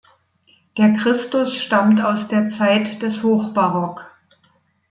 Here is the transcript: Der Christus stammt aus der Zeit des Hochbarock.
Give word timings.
Der 0.79 0.93
Christus 0.93 1.53
stammt 1.55 2.01
aus 2.01 2.27
der 2.27 2.49
Zeit 2.49 3.03
des 3.03 3.21
Hochbarock. 3.21 4.11